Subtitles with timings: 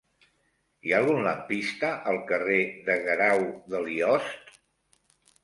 [0.87, 2.57] Hi ha algun lampista al carrer
[2.89, 4.53] de Guerau de Liost?